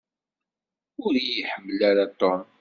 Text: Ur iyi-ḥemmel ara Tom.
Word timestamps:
Ur 1.03 1.13
iyi-ḥemmel 1.17 1.79
ara 1.89 2.03
Tom. 2.19 2.41